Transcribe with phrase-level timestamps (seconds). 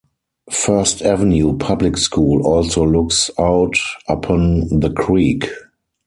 [0.49, 3.77] First Avenue Public School also looks out
[4.07, 5.47] upon the creek.